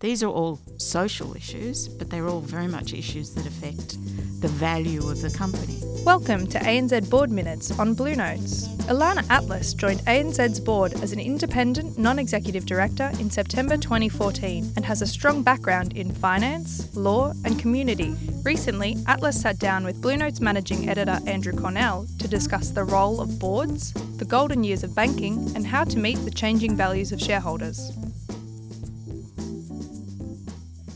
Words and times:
These 0.00 0.22
are 0.22 0.30
all 0.30 0.58
social 0.78 1.36
issues, 1.36 1.86
but 1.86 2.08
they're 2.08 2.26
all 2.26 2.40
very 2.40 2.66
much 2.66 2.94
issues 2.94 3.34
that 3.34 3.44
affect 3.44 3.98
the 4.40 4.48
value 4.48 5.06
of 5.06 5.20
the 5.20 5.28
company. 5.28 5.78
Welcome 6.06 6.46
to 6.46 6.58
ANZ 6.58 7.10
Board 7.10 7.30
Minutes 7.30 7.78
on 7.78 7.92
Blue 7.92 8.16
Notes. 8.16 8.66
Ilana 8.88 9.28
Atlas 9.28 9.74
joined 9.74 10.00
ANZ's 10.06 10.58
board 10.58 10.94
as 11.02 11.12
an 11.12 11.20
independent 11.20 11.98
non 11.98 12.18
executive 12.18 12.64
director 12.64 13.10
in 13.20 13.28
September 13.28 13.76
2014 13.76 14.72
and 14.74 14.86
has 14.86 15.02
a 15.02 15.06
strong 15.06 15.42
background 15.42 15.94
in 15.98 16.10
finance, 16.14 16.96
law, 16.96 17.34
and 17.44 17.58
community. 17.58 18.14
Recently, 18.42 18.96
Atlas 19.06 19.38
sat 19.38 19.58
down 19.58 19.84
with 19.84 20.00
Blue 20.00 20.16
Notes 20.16 20.40
managing 20.40 20.88
editor 20.88 21.18
Andrew 21.26 21.52
Cornell 21.52 22.06
to 22.18 22.26
discuss 22.26 22.70
the 22.70 22.84
role 22.84 23.20
of 23.20 23.38
boards, 23.38 23.92
the 24.16 24.24
golden 24.24 24.64
years 24.64 24.82
of 24.82 24.94
banking, 24.94 25.54
and 25.54 25.66
how 25.66 25.84
to 25.84 25.98
meet 25.98 26.16
the 26.24 26.30
changing 26.30 26.74
values 26.74 27.12
of 27.12 27.20
shareholders 27.20 27.92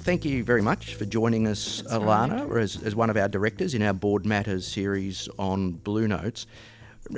thank 0.04 0.24
you 0.24 0.44
very 0.44 0.60
much 0.60 0.94
for 0.96 1.06
joining 1.06 1.48
us, 1.48 1.80
That's 1.80 1.94
Ilana, 1.94 2.48
right. 2.48 2.62
as, 2.62 2.80
as 2.82 2.94
one 2.94 3.08
of 3.08 3.16
our 3.16 3.26
directors 3.26 3.72
in 3.72 3.82
our 3.82 3.94
Board 3.94 4.26
Matters 4.26 4.66
series 4.66 5.30
on 5.38 5.72
Blue 5.72 6.06
Notes. 6.06 6.46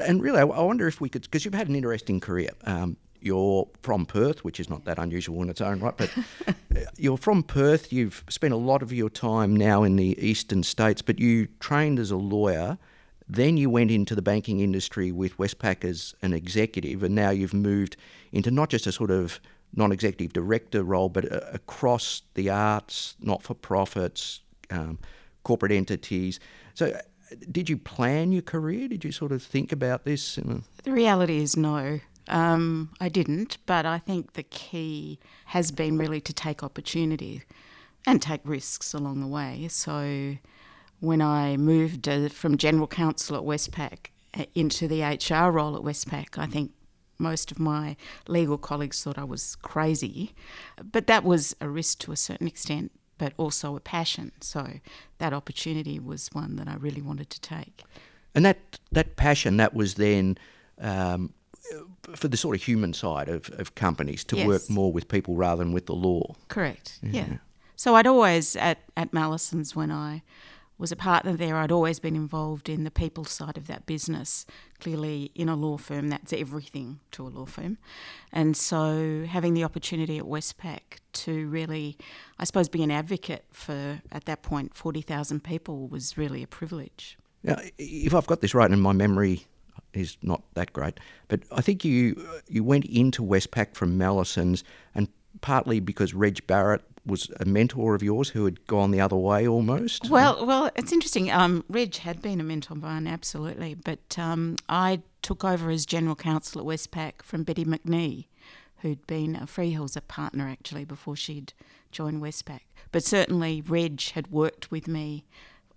And 0.05 0.23
really, 0.23 0.39
I, 0.39 0.45
wonder 0.45 0.87
if 0.87 1.01
we 1.01 1.09
could, 1.09 1.23
because 1.23 1.45
you've 1.45 1.55
had 1.55 1.69
an 1.69 1.75
interesting 1.75 2.21
career. 2.21 2.51
Um, 2.65 2.97
you're 3.21 3.69
from 3.83 4.07
Perth, 4.07 4.45
which 4.45 4.61
is 4.61 4.71
not 4.71 4.85
that 4.85 5.01
unusual 5.01 5.43
in 5.43 5.51
its 5.51 5.61
own 5.61 5.81
right, 5.81 5.97
but 5.97 6.11
you're 6.97 7.17
from 7.17 7.43
Perth. 7.43 7.93
You've 7.93 8.23
spent 8.29 8.55
a 8.55 8.57
lot 8.57 8.83
of 8.83 8.93
your 8.93 9.11
time 9.11 9.57
now 9.57 9.83
in 9.83 9.97
the 9.97 10.17
eastern 10.25 10.63
states, 10.63 11.03
but 11.03 11.19
you 11.19 11.49
trained 11.59 11.99
as 11.99 12.13
a 12.13 12.17
lawyer. 12.17 12.79
Then 13.29 13.57
you 13.57 13.69
went 13.69 13.91
into 13.91 14.15
the 14.15 14.23
banking 14.23 14.61
industry 14.61 15.11
with 15.11 15.37
Westpac 15.39 15.85
as 15.85 16.15
an 16.23 16.33
executive, 16.33 17.03
and 17.03 17.17
now 17.17 17.31
you've 17.31 17.55
moved 17.55 17.97
into 18.31 18.53
not 18.53 18.71
just 18.71 18.87
a 18.87 18.93
sort 18.93 19.11
of 19.11 19.41
non 19.75 19.93
executive 19.93 20.33
director 20.33 20.83
role, 20.83 21.09
but 21.09 21.31
uh, 21.31 21.41
across 21.53 22.23
the 22.35 22.51
arts, 22.51 23.17
not 23.21 23.43
for 23.43 23.55
profits, 23.55 24.41
um, 24.71 24.99
corporate 25.45 25.73
entities. 25.73 26.41
So, 26.75 26.89
uh, 26.89 27.01
did 27.51 27.69
you 27.69 27.77
plan 27.77 28.33
your 28.33 28.43
career? 28.43 28.89
Did 28.89 29.05
you 29.05 29.13
sort 29.13 29.33
of 29.33 29.43
think 29.43 29.73
about 29.73 30.05
this? 30.05 30.39
The 30.85 30.93
reality 30.93 31.39
is 31.39 31.57
no. 31.57 32.01
Um, 32.29 32.91
I 33.01 33.09
didn't, 33.09 33.59
but 33.67 33.87
I 33.87 33.99
think 33.99 34.33
the 34.33 34.43
key 34.43 35.19
has 35.47 35.71
been 35.71 35.97
really 35.97 36.21
to 36.23 36.33
take 36.33 36.63
opportunity 36.63 37.43
and 38.05 38.21
take 38.21 38.41
risks 38.45 38.93
along 38.95 39.21
the 39.21 39.27
way. 39.27 39.67
So, 39.69 40.37
when 41.01 41.21
I 41.21 41.57
moved 41.57 42.09
uh, 42.09 42.29
from 42.29 42.57
general 42.57 42.87
counsel 42.87 43.37
at 43.37 43.43
Westpac 43.43 44.11
uh, 44.39 44.45
into 44.55 44.89
the 44.89 45.03
HR 45.03 45.51
role 45.51 45.77
at 45.77 45.83
Westpac, 45.83 46.39
I 46.39 46.47
think 46.47 46.73
most 47.19 47.51
of 47.51 47.59
my 47.59 47.97
legal 48.29 48.59
colleagues 48.59 49.03
thought 49.03 49.19
I 49.19 49.25
was 49.25 49.57
crazy, 49.57 50.35
but 50.93 51.07
that 51.07 51.25
was 51.25 51.55
a 51.61 51.69
risk 51.69 51.99
to 52.01 52.13
a 52.13 52.17
certain 52.17 52.47
extent, 52.47 52.93
but 53.19 53.33
also 53.37 53.77
a 53.77 53.81
passion. 53.81 54.33
So 54.41 54.81
that 55.19 55.33
opportunity 55.33 55.99
was 55.99 56.29
one 56.33 56.57
that 56.57 56.69
I 56.69 56.75
really 56.75 57.03
wanted 57.03 57.31
to 57.31 57.41
take. 57.41 57.83
And 58.35 58.45
that 58.45 58.79
that 58.93 59.17
passion 59.17 59.57
that 59.57 59.75
was 59.75 59.95
then. 59.95 60.39
Um, 60.79 61.33
for 62.15 62.29
the 62.29 62.37
sort 62.37 62.55
of 62.55 62.63
human 62.63 62.93
side 62.93 63.29
of, 63.29 63.51
of 63.59 63.75
companies 63.75 64.23
to 64.23 64.37
yes. 64.37 64.47
work 64.47 64.71
more 64.71 64.93
with 64.93 65.09
people 65.09 65.35
rather 65.35 65.65
than 65.65 65.73
with 65.73 65.87
the 65.87 65.95
law. 65.95 66.37
Correct. 66.47 67.01
Yeah. 67.03 67.11
yeah. 67.11 67.37
So 67.75 67.97
I'd 67.97 68.07
always 68.07 68.55
at 68.57 68.79
at 68.97 69.13
Mallesons 69.13 69.75
when 69.75 69.91
I 69.91 70.23
was 70.79 70.93
a 70.93 70.97
partner 70.97 71.37
there, 71.37 71.57
I'd 71.57 71.73
always 71.73 71.99
been 71.99 72.17
involved 72.17 72.69
in 72.69 72.85
the 72.85 72.91
people 72.91 73.25
side 73.25 73.57
of 73.57 73.67
that 73.67 73.87
business. 73.87 74.47
Clearly, 74.79 75.31
in 75.35 75.49
a 75.49 75.57
law 75.57 75.79
firm, 75.79 76.09
that's 76.09 76.33
everything 76.33 77.01
to 77.13 77.27
a 77.27 77.29
law 77.29 77.47
firm. 77.47 77.79
And 78.33 78.57
so, 78.57 79.25
having 79.29 79.55
the 79.55 79.65
opportunity 79.65 80.19
at 80.19 80.25
Westpac 80.25 81.01
to 81.13 81.49
really, 81.49 81.97
I 82.39 82.45
suppose, 82.45 82.69
be 82.69 82.83
an 82.83 82.91
advocate 82.91 83.47
for, 83.51 84.01
at 84.13 84.27
that 84.27 84.43
point, 84.43 84.75
40,000 84.75 85.43
people 85.43 85.89
was 85.89 86.19
really 86.19 86.43
a 86.43 86.47
privilege. 86.47 87.17
Now, 87.43 87.59
if 87.79 88.15
I've 88.15 88.27
got 88.27 88.41
this 88.41 88.55
right, 88.55 88.71
and 88.71 88.83
my 88.83 88.93
memory 88.93 89.47
is 89.93 90.19
not 90.23 90.43
that 90.55 90.73
great, 90.73 90.99
but 91.29 91.41
I 91.51 91.63
think 91.63 91.85
you 91.85 92.23
you 92.49 92.63
went 92.65 92.85
into 92.85 93.23
Westpac 93.23 93.75
from 93.75 93.97
Mallesons, 93.97 94.63
and 94.95 95.09
partly 95.41 95.81
because 95.81 96.13
Reg 96.13 96.47
Barrett 96.47 96.83
was 97.07 97.31
a 97.41 97.45
mentor 97.45 97.95
of 97.95 98.03
yours 98.03 98.31
who 98.31 98.45
had 98.45 98.67
gone 98.67 98.91
the 98.91 99.01
other 99.01 99.17
way 99.17 99.47
almost? 99.47 100.11
Well, 100.11 100.45
well, 100.45 100.71
it's 100.75 100.93
interesting. 100.93 101.31
Um, 101.31 101.65
Reg 101.69 101.97
had 101.97 102.21
been 102.21 102.41
a 102.41 102.45
mentor 102.45 102.75
of 102.75 102.83
mine, 102.83 103.07
absolutely, 103.07 103.75
but 103.75 104.19
um, 104.19 104.57
I 104.69 105.03
took 105.23 105.45
over 105.45 105.71
as 105.71 105.87
general 105.87 106.17
counsel 106.17 106.61
at 106.61 106.67
Westpac 106.67 107.23
from 107.23 107.45
Betty 107.45 107.65
McNee, 107.65 108.27
who'd 108.79 109.07
been 109.07 109.37
a 109.37 109.47
Freehills 109.47 109.97
partner 110.09 110.49
actually 110.49 110.85
before 110.85 111.17
she'd 111.17 111.53
joined 111.91 112.23
Westpac. 112.23 112.61
But 112.93 113.05
certainly, 113.05 113.63
Reg 113.63 114.01
had 114.11 114.31
worked 114.31 114.71
with 114.71 114.89
me 114.89 115.25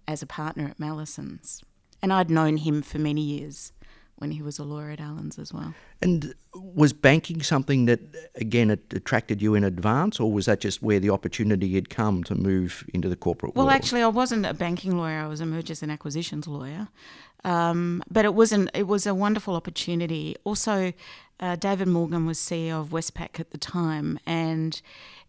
as 0.07 0.22
a 0.22 0.28
partner 0.28 0.68
at 0.68 0.79
Mallesons, 0.79 1.62
and 2.01 2.12
I'd 2.12 2.29
known 2.29 2.57
him 2.57 2.81
for 2.81 2.97
many 2.97 3.22
years 3.22 3.72
when 4.19 4.31
he 4.31 4.41
was 4.41 4.59
a 4.59 4.63
lawyer 4.63 4.91
at 4.91 5.00
Allens 5.00 5.40
as 5.40 5.53
well. 5.53 5.74
And 6.02 6.34
was 6.53 6.91
banking 6.91 7.41
something 7.41 7.85
that, 7.85 8.02
again, 8.35 8.69
it 8.69 8.94
attracted 8.94 9.41
you 9.41 9.56
in 9.56 9.63
advance, 9.63 10.19
or 10.19 10.31
was 10.31 10.46
that 10.46 10.59
just 10.59 10.81
where 10.81 11.00
the 11.00 11.09
opportunity 11.09 11.74
had 11.75 11.90
come 11.90 12.24
to 12.25 12.35
move 12.35 12.85
into 12.94 13.07
the 13.07 13.16
corporate 13.16 13.56
well, 13.56 13.66
world? 13.66 13.72
Well, 13.72 13.75
actually, 13.75 14.02
I 14.02 14.07
wasn't 14.07 14.46
a 14.46 14.53
banking 14.53 14.97
lawyer. 14.97 15.22
I 15.22 15.28
was 15.28 15.40
a 15.40 15.46
mergers 15.46 15.81
and 15.81 15.91
acquisitions 15.91 16.47
lawyer. 16.47 16.90
Um, 17.46 18.03
but 18.12 18.25
it 18.25 18.34
was 18.35 18.52
an, 18.52 18.69
it 18.74 18.88
was 18.88 19.07
a 19.07 19.16
wonderful 19.16 19.56
opportunity. 19.56 20.36
Also, 20.44 20.91
uh, 21.40 21.56
David 21.56 21.88
Morgan 21.88 22.25
was 22.25 22.38
CEO 22.38 22.81
of 22.81 22.90
Westpac 22.90 23.40
at 23.40 23.51
the 23.51 23.57
time, 23.57 24.19
and 24.25 24.81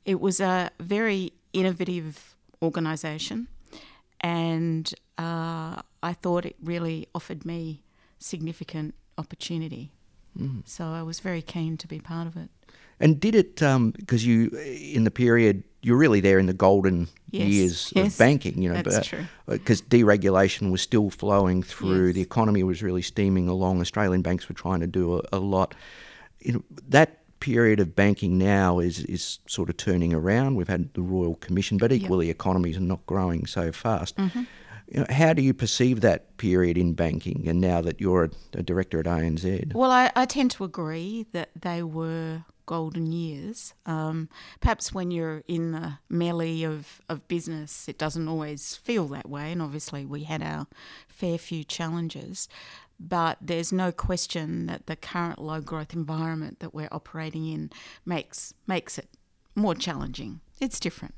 it 0.05 0.21
was 0.21 0.41
a 0.41 0.73
very 0.81 1.33
innovative 1.53 2.35
organisation. 2.61 3.47
And 4.21 4.93
uh, 5.17 5.81
I 6.03 6.13
thought 6.13 6.45
it 6.45 6.57
really 6.61 7.07
offered 7.15 7.45
me 7.47 7.83
significant 8.21 8.95
opportunity. 9.19 9.93
Mm. 10.39 10.63
So 10.65 10.85
I 10.85 11.03
was 11.03 11.21
very 11.21 11.43
keen 11.43 11.77
to 11.79 11.89
be 11.89 11.99
part 11.99 12.27
of 12.27 12.37
it. 12.37 12.51
And 13.01 13.19
did 13.19 13.35
it, 13.35 13.57
because 13.57 13.65
um, 13.75 13.95
you, 14.05 14.51
in 14.95 15.05
the 15.05 15.11
period, 15.11 15.65
you're 15.83 15.97
really 15.97 16.21
there 16.21 16.39
in 16.39 16.45
the 16.45 16.53
golden 16.53 17.09
yes. 17.31 17.49
years 17.49 17.93
yes. 17.97 18.13
of 18.13 18.19
banking, 18.19 18.61
you 18.61 18.71
know. 18.71 18.83
Because 19.47 19.81
deregulation 19.81 20.71
was 20.71 20.83
still 20.83 21.09
flowing 21.09 21.63
through, 21.63 22.09
yes. 22.09 22.15
the 22.17 22.21
economy 22.21 22.63
was 22.63 22.83
really 22.83 23.01
steaming 23.03 23.49
along, 23.49 23.81
Australian 23.81 24.21
banks 24.21 24.49
were 24.49 24.55
trying 24.55 24.81
to 24.81 24.87
do 24.87 25.17
a, 25.17 25.23
a 25.33 25.39
lot. 25.39 25.75
You 26.41 26.53
know, 26.53 26.63
that 26.89 27.17
period 27.41 27.81
of 27.81 27.97
banking 27.97 28.37
now 28.37 28.81
is, 28.81 29.03
is 29.05 29.39
sort 29.47 29.71
of 29.71 29.79
turning 29.79 30.13
around. 30.13 30.57
We've 30.57 30.69
had 30.69 30.93
the 30.93 31.01
Royal 31.01 31.37
Commission, 31.37 31.79
but 31.79 31.91
equally 31.93 32.27
yep. 32.27 32.37
economies 32.37 32.77
are 32.77 32.81
not 32.81 33.05
growing 33.07 33.47
so 33.47 33.73
fast. 33.73 34.17
Mm-hmm. 34.17 34.43
You 34.91 35.01
know, 35.01 35.07
how 35.09 35.33
do 35.33 35.43
you 35.43 35.55
perceive 35.55 36.01
that 36.01 36.37
period 36.37 36.77
in 36.77 36.95
banking 36.95 37.49
and 37.49 37.61
now 37.61 37.81
that 37.81 38.01
you're 38.01 38.25
a, 38.25 38.31
a 38.55 38.63
director 38.63 38.99
at 38.99 39.07
ANZ? 39.07 39.73
Well, 39.73 39.91
I, 39.91 40.11
I, 40.17 40.27
tend 40.27 40.51
to 40.53 40.65
agree 40.65 41.27
that 41.33 41.51
they 41.55 41.83
were 41.83 42.45
golden 42.67 43.11
years. 43.13 43.75
Um, 43.87 44.29
perhaps 44.61 44.93
when 44.93 45.11
you're 45.11 45.43
in 45.47 45.73
the 45.73 45.99
melee 46.09 46.63
of, 46.63 47.01
of 47.09 47.27
business, 47.29 47.89
it 47.89 47.99
doesn't 47.99 48.29
always 48.29 48.77
feel 48.77 49.07
that 49.09 49.29
way. 49.29 49.53
And 49.53 49.63
obviously, 49.63 50.05
we 50.05 50.25
had 50.25 50.43
our 50.43 50.67
fair 51.09 51.39
few 51.39 51.65
challenges. 51.65 52.49
But 52.99 53.39
there's 53.41 53.73
no 53.73 53.93
question 53.93 54.67
that 54.67 54.87
the 54.87 54.95
current 54.95 55.39
low 55.39 55.61
growth 55.61 55.95
environment 55.95 56.61
that 56.61 56.75
we're 56.75 56.89
operating 56.93 57.47
in 57.47 57.71
makes 58.05 58.55
makes 58.67 58.99
it 58.99 59.09
more 59.55 59.75
challenging. 59.75 60.41
It's 60.61 60.79
different. 60.79 61.15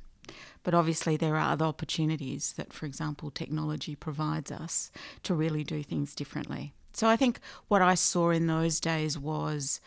But 0.62 0.74
obviously, 0.74 1.16
there 1.16 1.36
are 1.36 1.52
other 1.52 1.64
opportunities 1.64 2.52
that, 2.56 2.72
for 2.72 2.86
example, 2.86 3.30
technology 3.30 3.96
provides 3.96 4.52
us 4.52 4.90
to 5.24 5.34
really 5.34 5.64
do 5.64 5.82
things 5.82 6.14
differently. 6.14 6.72
So 6.92 7.08
I 7.08 7.16
think 7.16 7.40
what 7.68 7.82
I 7.82 7.94
saw 7.94 8.30
in 8.30 8.46
those 8.46 8.78
days 8.78 9.18
was 9.18 9.80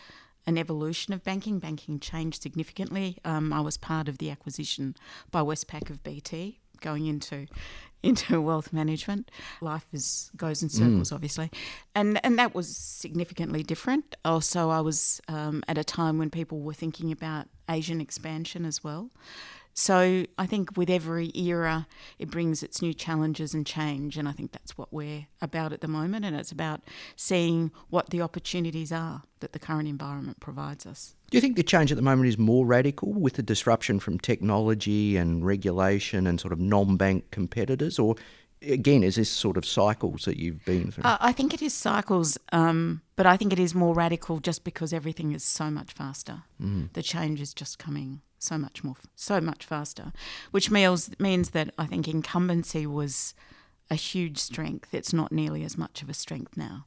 an 0.48 0.58
evolution 0.58 1.14
of 1.14 1.24
banking. 1.24 1.60
Banking 1.60 2.00
changed 2.00 2.42
significantly. 2.42 3.18
Um, 3.24 3.54
I 3.54 3.62
was 3.62 3.78
part 3.78 4.08
of 4.08 4.18
the 4.18 4.30
acquisition 4.30 4.96
by 5.32 5.42
Westpac 5.42 5.90
of 5.90 6.04
BT, 6.04 6.60
going 6.82 7.08
into 7.08 7.48
into 8.04 8.40
wealth 8.40 8.72
management. 8.72 9.32
Life 9.62 9.88
is 9.92 10.30
goes 10.38 10.62
in 10.62 10.70
circles, 10.70 11.10
mm. 11.10 11.16
obviously, 11.16 11.52
and 11.94 12.24
and 12.24 12.38
that 12.38 12.54
was 12.54 12.76
significantly 12.76 13.64
different. 13.64 14.16
Also, 14.24 14.70
I 14.70 14.82
was 14.82 15.22
um, 15.28 15.64
at 15.68 15.78
a 15.78 15.84
time 15.84 16.18
when 16.18 16.30
people 16.30 16.60
were 16.60 16.74
thinking 16.74 17.12
about 17.12 17.48
Asian 17.70 18.02
expansion 18.02 18.66
as 18.66 18.84
well. 18.84 19.10
So 19.78 20.26
I 20.38 20.46
think 20.46 20.78
with 20.78 20.90
every 20.90 21.32
era, 21.36 21.86
it 22.18 22.32
brings 22.32 22.64
its 22.64 22.82
new 22.82 22.94
challenges 22.94 23.54
and 23.54 23.68
change. 23.68 24.18
And 24.18 24.26
I 24.28 24.32
think 24.32 24.54
that's 24.54 24.78
what 24.78 24.92
we're 24.94 25.28
about 25.42 25.74
at 25.74 25.82
the 25.82 25.90
moment. 25.90 26.24
And 26.24 26.34
it's 26.34 26.52
about 26.52 26.82
seeing 27.18 27.72
what 27.90 28.10
the 28.10 28.22
opportunities 28.22 28.94
are 28.94 29.24
that 29.42 29.52
the 29.52 29.60
current 29.60 29.90
environment 29.90 30.40
provides 30.40 30.86
us. 30.86 31.16
Do 31.30 31.38
you 31.38 31.42
think 31.42 31.58
the 31.58 31.64
change 31.64 31.92
at 31.92 31.98
the 31.98 32.02
moment 32.02 32.30
is 32.30 32.38
more 32.38 32.66
radical 32.66 33.12
with 33.12 33.34
the 33.34 33.44
disruption 33.44 34.00
from 34.00 34.18
technology 34.18 35.18
and 35.18 35.46
regulation 35.46 36.26
and 36.26 36.40
sort 36.40 36.54
of 36.54 36.60
non 36.60 36.96
bank 36.96 37.32
competitors? 37.32 38.00
Or 38.00 38.16
again, 38.62 39.04
is 39.04 39.16
this 39.18 39.30
sort 39.30 39.58
of 39.58 39.66
cycles 39.66 40.24
that 40.24 40.38
you've 40.40 40.64
been 40.64 40.90
through? 40.92 41.04
Uh, 41.04 41.18
I 41.20 41.34
think 41.34 41.54
it 41.54 41.62
is 41.62 41.74
cycles, 41.74 42.38
um, 42.54 43.02
but 43.18 43.26
I 43.26 43.36
think 43.36 43.52
it 43.52 43.60
is 43.60 43.76
more 43.76 43.94
radical 43.94 44.40
just 44.40 44.64
because 44.64 44.94
everything 44.94 45.34
is 45.34 45.44
so 45.44 45.70
much 45.70 45.92
faster. 45.92 46.44
Mm. 46.62 46.94
The 46.94 47.04
change 47.04 47.42
is 47.42 47.54
just 47.54 47.78
coming 47.78 48.22
so 48.46 48.58
much 48.58 48.84
more, 48.84 48.96
so 49.16 49.42
much 49.42 49.66
faster, 49.66 50.14
which 50.52 50.72
means 50.72 51.10
means 51.20 51.50
that 51.52 51.74
I 51.78 51.86
think 51.86 52.08
incumbency 52.08 52.86
was 52.88 53.34
a 53.90 53.96
huge 53.96 54.38
strength. 54.38 54.94
It's 54.94 55.14
not 55.14 55.32
nearly 55.32 55.64
as 55.64 55.78
much 55.78 56.02
of 56.02 56.10
a 56.10 56.14
strength 56.14 56.58
now. 56.58 56.86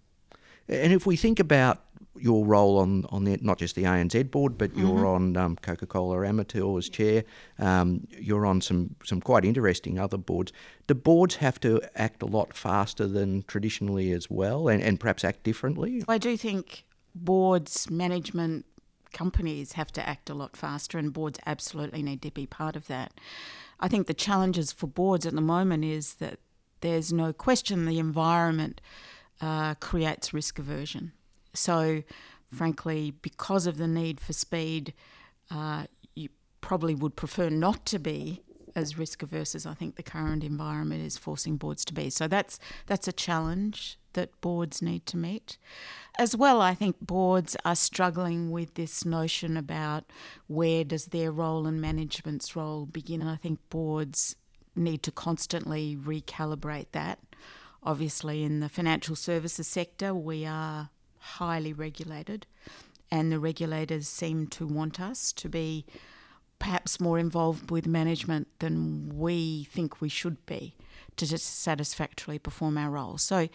And 0.69 0.93
if 0.93 1.07
we 1.07 1.17
think 1.17 1.41
about 1.41 1.83
your 2.19 2.45
role 2.45 2.79
on, 2.79 3.07
on 3.11 3.25
the, 3.25 3.39
not 3.41 3.59
just 3.59 3.75
the 3.75 3.85
ANZ 3.85 4.31
board, 4.31 4.59
but 4.59 4.77
you're 4.77 4.89
mm-hmm. 4.89 5.07
on 5.07 5.37
um, 5.37 5.57
Coca 5.57 5.87
Cola 5.87 6.17
Amatil 6.19 6.77
as 6.77 6.89
chair, 6.89 7.25
um, 7.59 8.07
you're 8.11 8.45
on 8.45 8.61
some, 8.61 8.95
some 9.05 9.21
quite 9.21 9.45
interesting 9.45 9.99
other 9.99 10.19
boards. 10.19 10.53
Do 10.87 10.95
boards 10.95 11.37
have 11.37 11.59
to 11.61 11.81
act 11.97 12.23
a 12.23 12.27
lot 12.27 12.55
faster 12.55 13.07
than 13.07 13.45
traditionally 13.45 14.13
as 14.13 14.29
well 14.29 14.69
and, 14.69 14.83
and 14.83 15.01
perhaps 15.01 15.25
act 15.25 15.43
differently? 15.43 16.05
I 16.09 16.19
do 16.19 16.37
think 16.37 16.85
boards, 17.15 17.91
management, 17.91 18.67
companies 19.13 19.73
have 19.73 19.93
to 19.93 20.09
act 20.09 20.31
a 20.31 20.35
lot 20.35 20.57
faster, 20.57 20.99
and 20.99 21.13
boards 21.13 21.39
absolutely 21.47 22.03
need 22.03 22.23
to 22.23 22.31
be 22.31 22.47
part 22.47 22.77
of 22.77 22.87
that. 22.89 23.13
I 23.81 23.89
think 23.89 24.07
the 24.07 24.15
challenges 24.15 24.73
for 24.73 24.87
boards 24.87 25.27
at 25.27 25.35
the 25.35 25.41
moment 25.41 25.85
is 25.85 26.15
that 26.15 26.39
there's 26.81 27.13
no 27.13 27.33
question 27.33 27.87
the 27.87 27.99
environment 27.99 28.81
uh, 29.41 29.75
creates 29.75 30.33
risk 30.33 30.59
aversion. 30.59 31.13
So, 31.55 32.03
frankly, 32.53 33.13
because 33.23 33.67
of 33.67 33.79
the 33.79 33.89
need 33.89 34.21
for 34.21 34.33
speed, 34.33 34.95
uh, 35.51 35.85
you 36.15 36.29
probably 36.61 36.95
would 36.95 37.17
prefer 37.17 37.49
not 37.49 37.87
to 37.87 37.99
be 37.99 38.43
as 38.75 38.99
risk 38.99 39.23
averse 39.23 39.55
as 39.55 39.67
I 39.67 39.75
think 39.75 39.97
the 39.97 40.03
current 40.03 40.45
environment 40.45 41.05
is 41.05 41.19
forcing 41.19 41.57
boards 41.57 41.85
to 41.87 41.95
be. 41.95 42.11
So 42.11 42.29
that's 42.29 42.59
that's 42.87 43.09
a 43.09 43.13
challenge 43.13 43.99
that 44.19 44.41
boards 44.41 44.83
need 44.83 45.07
to 45.07 45.17
meet. 45.17 45.59
As 46.19 46.35
well, 46.35 46.61
I 46.61 46.75
think 46.75 46.97
boards 47.01 47.57
are 47.65 47.77
struggling 47.77 48.51
with 48.51 48.75
this 48.75 49.05
notion 49.05 49.57
about 49.57 50.05
where 50.49 50.83
does 50.83 51.07
their 51.07 51.31
role 51.31 51.69
and 51.69 51.81
management's 51.81 52.57
role 52.57 52.85
begin. 52.85 53.21
And 53.21 53.31
I 53.31 53.37
think 53.37 53.61
boards 53.71 54.35
need 54.75 55.05
to 55.05 55.13
constantly 55.13 55.97
recalibrate 55.97 56.89
that. 56.91 57.21
Obviously, 57.85 58.43
in 58.43 58.59
the 58.59 58.69
financial 58.69 59.15
services 59.15 59.69
sector, 59.69 60.13
we 60.13 60.45
are 60.45 60.91
highly 61.19 61.73
regulated, 61.73 62.45
and 63.13 63.31
the 63.31 63.39
regulators 63.39 64.09
seem 64.09 64.49
to 64.49 64.67
want 64.67 65.01
us 65.01 65.33
to 65.35 65.49
be 65.49 65.87
perhaps 66.59 66.99
more 66.99 67.21
involved 67.21 67.71
with 67.71 67.87
management 67.87 68.49
than 68.59 69.17
we 69.17 69.69
think 69.71 70.01
we 70.01 70.09
should 70.09 70.45
be 70.45 70.75
to 71.19 71.39
satisfactorily 71.39 72.39
perform 72.39 72.79
our 72.79 72.91
role. 72.91 73.19
So, 73.19 73.49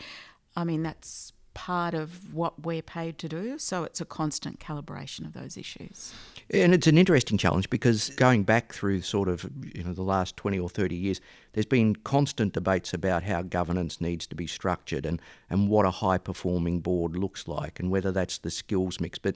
I 0.55 0.63
mean, 0.63 0.83
that's 0.83 1.33
part 1.53 1.93
of 1.93 2.33
what 2.33 2.65
we're 2.65 2.81
paid 2.81 3.17
to 3.19 3.29
do. 3.29 3.57
So 3.59 3.83
it's 3.83 4.01
a 4.01 4.05
constant 4.05 4.59
calibration 4.59 5.25
of 5.25 5.33
those 5.33 5.57
issues. 5.57 6.13
And 6.49 6.73
it's 6.73 6.87
an 6.87 6.97
interesting 6.97 7.37
challenge 7.37 7.69
because 7.69 8.09
going 8.11 8.43
back 8.43 8.73
through 8.73 9.01
sort 9.01 9.29
of 9.29 9.49
you 9.73 9.83
know 9.83 9.93
the 9.93 10.03
last 10.03 10.35
20 10.37 10.59
or 10.59 10.69
30 10.69 10.95
years, 10.95 11.21
there's 11.53 11.65
been 11.65 11.95
constant 11.95 12.53
debates 12.53 12.93
about 12.93 13.23
how 13.23 13.43
governance 13.43 14.01
needs 14.01 14.25
to 14.27 14.35
be 14.35 14.47
structured 14.47 15.05
and, 15.05 15.21
and 15.49 15.69
what 15.69 15.85
a 15.85 15.91
high 15.91 16.17
performing 16.17 16.79
board 16.79 17.15
looks 17.15 17.47
like 17.47 17.79
and 17.79 17.91
whether 17.91 18.11
that's 18.11 18.39
the 18.39 18.51
skills 18.51 18.99
mix. 18.99 19.19
But 19.19 19.35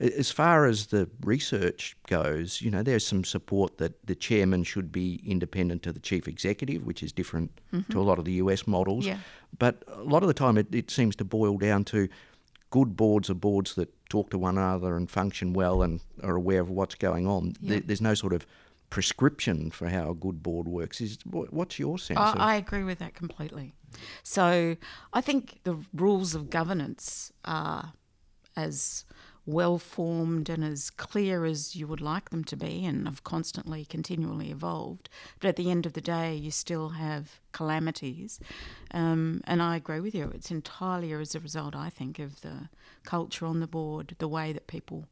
as 0.00 0.30
far 0.30 0.66
as 0.66 0.86
the 0.86 1.08
research 1.22 1.96
goes, 2.06 2.60
you 2.62 2.70
know, 2.70 2.82
there's 2.82 3.06
some 3.06 3.24
support 3.24 3.78
that 3.78 4.06
the 4.06 4.14
chairman 4.14 4.64
should 4.64 4.90
be 4.90 5.22
independent 5.26 5.86
of 5.86 5.94
the 5.94 6.00
chief 6.00 6.26
executive, 6.26 6.84
which 6.86 7.02
is 7.02 7.12
different 7.12 7.50
mm-hmm. 7.72 7.92
to 7.92 8.00
a 8.00 8.02
lot 8.02 8.18
of 8.18 8.24
the 8.24 8.32
US 8.32 8.66
models. 8.66 9.06
Yeah. 9.06 9.18
But 9.56 9.82
a 9.88 10.02
lot 10.02 10.22
of 10.22 10.28
the 10.28 10.34
time 10.34 10.58
it, 10.58 10.74
it 10.74 10.90
seems 10.90 11.16
to 11.16 11.24
boil 11.24 11.56
down 11.58 11.84
to 11.84 12.08
good 12.70 12.96
boards 12.96 13.30
are 13.30 13.34
boards 13.34 13.74
that 13.76 13.92
talk 14.08 14.30
to 14.30 14.38
one 14.38 14.58
another 14.58 14.96
and 14.96 15.10
function 15.10 15.52
well 15.52 15.82
and 15.82 16.00
are 16.22 16.36
aware 16.36 16.60
of 16.60 16.70
what's 16.70 16.94
going 16.94 17.26
on. 17.26 17.54
Yeah. 17.60 17.70
There, 17.70 17.80
there's 17.80 18.00
no 18.00 18.14
sort 18.14 18.32
of 18.32 18.46
prescription 18.90 19.70
for 19.70 19.88
how 19.88 20.10
a 20.10 20.14
good 20.14 20.42
board 20.42 20.66
works. 20.66 21.00
Is 21.00 21.18
what's 21.24 21.78
your 21.78 21.98
sense? 21.98 22.18
I, 22.18 22.34
I 22.36 22.54
agree 22.56 22.84
with 22.84 22.98
that 22.98 23.14
completely. 23.14 23.74
So 24.22 24.76
I 25.12 25.20
think 25.20 25.60
the 25.64 25.76
rules 25.94 26.34
of 26.34 26.50
governance 26.50 27.32
are 27.44 27.92
as 28.56 29.04
well 29.48 29.78
formed 29.78 30.50
and 30.50 30.62
as 30.62 30.90
clear 30.90 31.46
as 31.46 31.74
you 31.74 31.86
would 31.86 32.02
like 32.02 32.28
them 32.28 32.44
to 32.44 32.54
be 32.54 32.84
and 32.84 33.08
have 33.08 33.24
constantly, 33.24 33.82
continually 33.82 34.50
evolved. 34.50 35.08
But 35.40 35.48
at 35.48 35.56
the 35.56 35.70
end 35.70 35.86
of 35.86 35.94
the 35.94 36.02
day, 36.02 36.34
you 36.34 36.50
still 36.50 36.90
have 36.90 37.40
calamities. 37.52 38.40
Um, 38.92 39.40
and 39.44 39.62
I 39.62 39.76
agree 39.76 40.00
with 40.00 40.14
you. 40.14 40.30
It's 40.34 40.50
entirely 40.50 41.12
as 41.12 41.34
a 41.34 41.40
result, 41.40 41.74
I 41.74 41.88
think, 41.88 42.18
of 42.18 42.42
the 42.42 42.68
culture 43.04 43.46
on 43.46 43.60
the 43.60 43.66
board, 43.66 44.16
the 44.18 44.28
way 44.28 44.52
that 44.52 44.66
people 44.66 45.06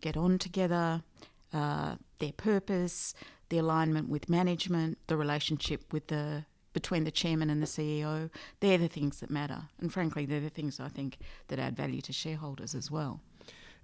get 0.00 0.16
on 0.16 0.38
together, 0.38 1.04
uh, 1.52 1.94
their 2.18 2.32
purpose, 2.32 3.14
the 3.50 3.58
alignment 3.58 4.08
with 4.08 4.28
management, 4.28 4.98
the 5.06 5.16
relationship 5.16 5.92
with 5.92 6.08
the 6.08 6.44
between 6.72 7.04
the 7.04 7.10
chairman 7.10 7.48
and 7.48 7.62
the 7.62 7.66
CEO. 7.66 8.28
They're 8.60 8.76
the 8.76 8.88
things 8.88 9.20
that 9.20 9.30
matter, 9.30 9.62
and 9.80 9.90
frankly, 9.90 10.26
they're 10.26 10.40
the 10.40 10.50
things 10.50 10.78
I 10.78 10.88
think 10.88 11.18
that 11.48 11.58
add 11.58 11.76
value 11.76 12.02
to 12.02 12.12
shareholders 12.12 12.74
as 12.74 12.90
well. 12.90 13.20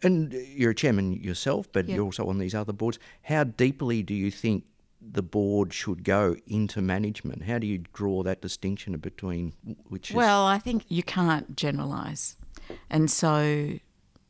And 0.02 0.32
you're 0.32 0.72
a 0.72 0.74
chairman 0.74 1.12
yourself, 1.12 1.70
but 1.72 1.86
yep. 1.86 1.96
you're 1.96 2.04
also 2.04 2.26
on 2.26 2.38
these 2.38 2.54
other 2.54 2.72
boards. 2.72 2.98
How 3.22 3.44
deeply 3.44 4.02
do 4.02 4.14
you 4.14 4.30
think 4.30 4.64
the 5.00 5.22
board 5.22 5.72
should 5.72 6.04
go 6.04 6.36
into 6.46 6.80
management? 6.80 7.44
How 7.44 7.58
do 7.58 7.66
you 7.66 7.78
draw 7.92 8.22
that 8.22 8.40
distinction 8.40 8.96
between 8.98 9.52
which? 9.88 10.10
Is... 10.10 10.16
Well, 10.16 10.44
I 10.44 10.58
think 10.58 10.84
you 10.88 11.02
can't 11.02 11.56
generalise, 11.56 12.36
and 12.90 13.10
so, 13.10 13.78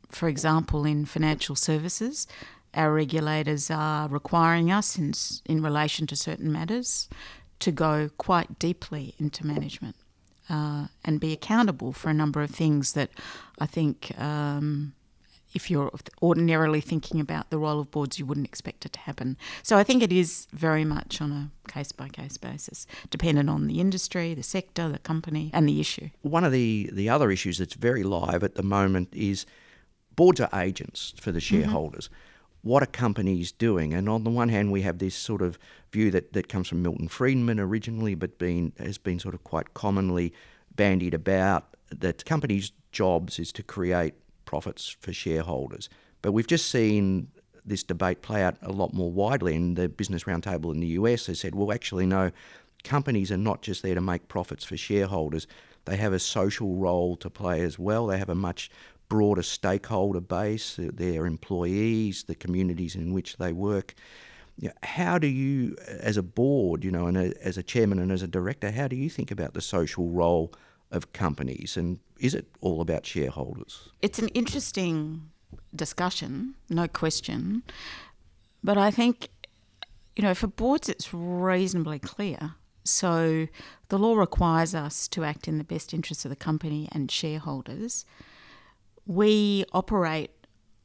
for 0.09 0.27
example, 0.27 0.85
in 0.85 1.05
financial 1.05 1.55
services, 1.55 2.27
our 2.73 2.93
regulators 2.93 3.69
are 3.69 4.07
requiring 4.07 4.71
us 4.71 4.97
in 4.97 5.13
in 5.45 5.63
relation 5.63 6.07
to 6.07 6.15
certain 6.15 6.51
matters 6.51 7.09
to 7.59 7.71
go 7.71 8.09
quite 8.17 8.59
deeply 8.59 9.15
into 9.19 9.45
management 9.45 9.95
uh, 10.49 10.87
and 11.05 11.19
be 11.19 11.31
accountable 11.33 11.93
for 11.93 12.09
a 12.09 12.13
number 12.13 12.41
of 12.41 12.49
things 12.51 12.93
that 12.93 13.09
I 13.59 13.65
think. 13.65 14.11
Um, 14.19 14.93
if 15.53 15.69
you're 15.69 15.91
ordinarily 16.21 16.81
thinking 16.81 17.19
about 17.19 17.49
the 17.49 17.57
role 17.57 17.79
of 17.79 17.91
boards, 17.91 18.19
you 18.19 18.25
wouldn't 18.25 18.47
expect 18.47 18.85
it 18.85 18.93
to 18.93 18.99
happen. 18.99 19.37
So 19.61 19.77
I 19.77 19.83
think 19.83 20.03
it 20.03 20.11
is 20.11 20.47
very 20.51 20.83
much 20.83 21.21
on 21.21 21.31
a 21.31 21.71
case 21.71 21.91
by 21.91 22.09
case 22.09 22.37
basis, 22.37 22.87
dependent 23.09 23.49
on 23.49 23.67
the 23.67 23.79
industry, 23.79 24.33
the 24.33 24.43
sector, 24.43 24.89
the 24.89 24.99
company, 24.99 25.51
and 25.53 25.67
the 25.67 25.79
issue. 25.79 26.09
One 26.21 26.43
of 26.43 26.51
the, 26.51 26.89
the 26.91 27.09
other 27.09 27.31
issues 27.31 27.57
that's 27.57 27.75
very 27.75 28.03
live 28.03 28.43
at 28.43 28.55
the 28.55 28.63
moment 28.63 29.09
is 29.13 29.45
boards 30.15 30.39
are 30.41 30.49
agents 30.53 31.13
for 31.17 31.31
the 31.31 31.39
mm-hmm. 31.39 31.61
shareholders. 31.61 32.07
Mm-hmm. 32.07 32.69
What 32.69 32.81
are 32.81 32.87
companies 32.87 33.51
doing? 33.51 33.93
And 33.93 34.07
on 34.07 34.23
the 34.23 34.29
one 34.29 34.47
hand, 34.47 34.71
we 34.71 34.83
have 34.83 34.99
this 34.99 35.15
sort 35.15 35.41
of 35.41 35.59
view 35.91 36.11
that, 36.11 36.31
that 36.31 36.47
comes 36.47 36.69
from 36.69 36.81
Milton 36.81 37.09
Friedman 37.09 37.59
originally, 37.59 38.15
but 38.15 38.37
been, 38.37 38.71
has 38.79 38.97
been 38.97 39.19
sort 39.19 39.35
of 39.35 39.43
quite 39.43 39.73
commonly 39.73 40.33
bandied 40.75 41.13
about 41.13 41.75
that 41.91 42.23
companies' 42.25 42.71
jobs 42.91 43.37
is 43.37 43.51
to 43.51 43.63
create 43.63 44.13
profits 44.45 44.95
for 44.99 45.13
shareholders. 45.13 45.89
But 46.21 46.31
we've 46.31 46.47
just 46.47 46.69
seen 46.69 47.27
this 47.65 47.83
debate 47.83 48.21
play 48.21 48.43
out 48.43 48.57
a 48.61 48.71
lot 48.71 48.93
more 48.93 49.11
widely, 49.11 49.55
and 49.55 49.75
the 49.75 49.89
Business 49.89 50.23
Roundtable 50.23 50.73
in 50.73 50.79
the 50.79 50.87
US 50.87 51.27
has 51.27 51.39
said, 51.39 51.55
well, 51.55 51.71
actually, 51.71 52.05
no, 52.05 52.31
companies 52.83 53.31
are 53.31 53.37
not 53.37 53.61
just 53.61 53.83
there 53.83 53.95
to 53.95 54.01
make 54.01 54.27
profits 54.27 54.63
for 54.63 54.77
shareholders, 54.77 55.47
they 55.85 55.97
have 55.97 56.13
a 56.13 56.19
social 56.19 56.75
role 56.75 57.15
to 57.17 57.29
play 57.29 57.61
as 57.61 57.77
well. 57.77 58.07
They 58.07 58.17
have 58.17 58.29
a 58.29 58.35
much 58.35 58.69
broader 59.09 59.43
stakeholder 59.43 60.21
base, 60.21 60.79
uh, 60.79 60.89
their 60.93 61.25
employees, 61.25 62.23
the 62.23 62.35
communities 62.35 62.95
in 62.95 63.13
which 63.13 63.37
they 63.37 63.51
work. 63.51 63.93
how 64.83 65.17
do 65.17 65.27
you, 65.27 65.75
as 65.87 66.15
a 66.15 66.23
board, 66.23 66.83
you 66.83 66.91
know, 66.91 67.07
and 67.07 67.17
a, 67.17 67.33
as 67.45 67.57
a 67.57 67.63
chairman 67.63 67.99
and 67.99 68.11
as 68.11 68.21
a 68.21 68.27
director, 68.27 68.71
how 68.71 68.87
do 68.87 68.95
you 68.95 69.09
think 69.09 69.31
about 69.31 69.53
the 69.55 69.61
social 69.61 70.09
role 70.09 70.53
of 70.93 71.11
companies 71.11 71.75
and 71.75 71.99
is 72.19 72.33
it 72.33 72.47
all 72.61 72.79
about 72.79 73.05
shareholders? 73.05 73.89
It's 74.01 74.19
an 74.19 74.29
interesting 74.29 75.29
discussion, 75.75 76.55
no 76.69 76.87
question. 76.87 77.63
But 78.63 78.77
I 78.77 78.91
think, 78.91 79.27
you 80.15 80.23
know, 80.23 80.33
for 80.33 80.47
boards, 80.47 80.87
it's 80.87 81.13
reasonably 81.13 81.99
clear. 81.99 82.55
So 82.85 83.47
the 83.89 83.99
law 83.99 84.15
requires 84.15 84.75
us 84.75 85.07
to 85.09 85.23
act 85.23 85.47
in 85.47 85.57
the 85.57 85.63
best 85.63 85.93
interests 85.93 86.25
of 86.25 86.29
the 86.29 86.35
company 86.35 86.87
and 86.91 87.09
shareholders. 87.09 88.05
We 89.05 89.65
operate 89.73 90.31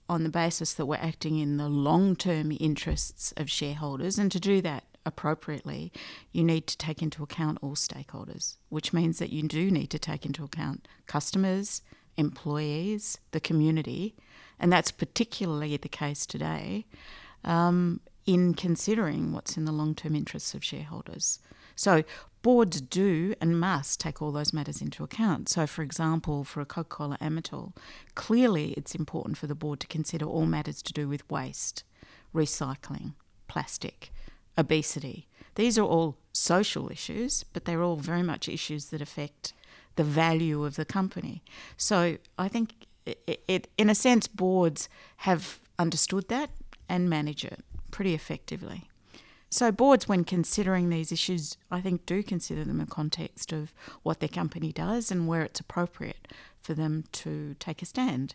on 0.08 0.22
the 0.22 0.30
basis 0.30 0.72
that 0.74 0.86
we're 0.86 0.96
acting 0.96 1.38
in 1.38 1.56
the 1.56 1.68
long 1.68 2.16
term 2.16 2.50
interests 2.58 3.32
of 3.36 3.50
shareholders, 3.50 4.18
and 4.18 4.32
to 4.32 4.40
do 4.40 4.60
that, 4.62 4.84
appropriately, 5.08 5.92
you 6.30 6.44
need 6.44 6.68
to 6.68 6.78
take 6.78 7.02
into 7.02 7.24
account 7.24 7.58
all 7.60 7.74
stakeholders, 7.74 8.58
which 8.68 8.92
means 8.92 9.18
that 9.18 9.30
you 9.30 9.42
do 9.42 9.70
need 9.70 9.90
to 9.90 9.98
take 9.98 10.24
into 10.24 10.44
account 10.44 10.86
customers, 11.06 11.82
employees, 12.16 13.18
the 13.32 13.40
community, 13.40 14.14
and 14.60 14.72
that's 14.72 14.92
particularly 14.92 15.76
the 15.76 15.88
case 15.88 16.26
today 16.26 16.86
um, 17.44 18.00
in 18.26 18.54
considering 18.54 19.32
what's 19.32 19.56
in 19.56 19.64
the 19.64 19.72
long 19.72 19.94
term 19.94 20.14
interests 20.14 20.54
of 20.54 20.62
shareholders. 20.62 21.40
So, 21.74 22.02
boards 22.42 22.80
do 22.80 23.34
and 23.40 23.58
must 23.58 24.00
take 24.00 24.20
all 24.20 24.32
those 24.32 24.52
matters 24.52 24.82
into 24.82 25.04
account. 25.04 25.48
So, 25.48 25.66
for 25.66 25.82
example, 25.82 26.44
for 26.44 26.60
a 26.60 26.66
Coca 26.66 26.88
Cola 26.88 27.18
Amatil, 27.20 27.74
clearly 28.14 28.72
it's 28.72 28.94
important 28.94 29.38
for 29.38 29.46
the 29.46 29.54
board 29.54 29.80
to 29.80 29.86
consider 29.86 30.26
all 30.26 30.46
matters 30.46 30.82
to 30.82 30.92
do 30.92 31.08
with 31.08 31.28
waste, 31.30 31.84
recycling, 32.34 33.14
plastic, 33.46 34.12
obesity. 34.58 35.26
These 35.54 35.78
are 35.78 35.84
all 35.84 36.16
social 36.32 36.90
issues, 36.90 37.44
but 37.52 37.64
they're 37.64 37.82
all 37.82 37.96
very 37.96 38.22
much 38.22 38.48
issues 38.48 38.86
that 38.86 39.00
affect 39.00 39.52
the 39.96 40.04
value 40.04 40.64
of 40.64 40.76
the 40.76 40.84
company. 40.84 41.42
So 41.76 42.18
I 42.38 42.48
think, 42.48 42.86
it, 43.06 43.42
it, 43.48 43.68
in 43.78 43.88
a 43.88 43.94
sense, 43.94 44.28
boards 44.28 44.88
have 45.18 45.58
understood 45.78 46.28
that 46.28 46.50
and 46.88 47.08
manage 47.08 47.44
it 47.44 47.64
pretty 47.90 48.14
effectively. 48.14 48.88
So, 49.50 49.72
boards, 49.72 50.06
when 50.06 50.24
considering 50.24 50.90
these 50.90 51.10
issues, 51.10 51.56
I 51.70 51.80
think 51.80 52.04
do 52.04 52.22
consider 52.22 52.64
them 52.64 52.80
in 52.80 52.86
the 52.86 52.94
context 52.94 53.50
of 53.50 53.72
what 54.02 54.20
their 54.20 54.28
company 54.28 54.72
does 54.72 55.10
and 55.10 55.26
where 55.26 55.42
it's 55.42 55.58
appropriate 55.58 56.28
for 56.60 56.74
them 56.74 57.04
to 57.12 57.54
take 57.58 57.80
a 57.80 57.86
stand. 57.86 58.34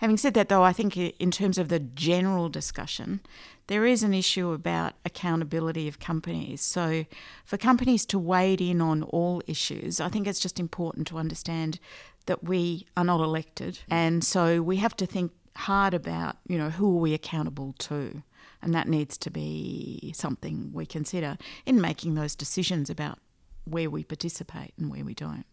Having 0.00 0.16
said 0.16 0.32
that, 0.32 0.48
though, 0.48 0.62
I 0.62 0.72
think 0.72 0.96
in 0.96 1.30
terms 1.30 1.58
of 1.58 1.68
the 1.68 1.78
general 1.78 2.48
discussion, 2.48 3.20
there 3.66 3.84
is 3.84 4.02
an 4.02 4.14
issue 4.14 4.52
about 4.52 4.94
accountability 5.04 5.88
of 5.88 5.98
companies. 5.98 6.62
So, 6.62 7.04
for 7.44 7.58
companies 7.58 8.06
to 8.06 8.18
wade 8.18 8.62
in 8.62 8.80
on 8.80 9.02
all 9.02 9.42
issues, 9.46 10.00
I 10.00 10.08
think 10.08 10.26
it's 10.26 10.40
just 10.40 10.58
important 10.58 11.06
to 11.08 11.18
understand 11.18 11.78
that 12.24 12.42
we 12.42 12.86
are 12.96 13.04
not 13.04 13.20
elected, 13.20 13.80
and 13.90 14.24
so 14.24 14.62
we 14.62 14.76
have 14.76 14.96
to 14.96 15.04
think 15.04 15.32
hard 15.54 15.92
about, 15.92 16.36
you 16.48 16.56
know, 16.56 16.70
who 16.70 16.96
are 16.96 17.00
we 17.00 17.12
accountable 17.12 17.74
to, 17.80 18.22
and 18.62 18.74
that 18.74 18.88
needs 18.88 19.18
to 19.18 19.30
be 19.30 20.14
something 20.16 20.70
we 20.72 20.86
consider 20.86 21.36
in 21.66 21.78
making 21.78 22.14
those 22.14 22.34
decisions 22.34 22.88
about 22.88 23.18
where 23.64 23.90
we 23.90 24.02
participate 24.02 24.72
and 24.78 24.90
where 24.90 25.04
we 25.04 25.12
don't. 25.12 25.44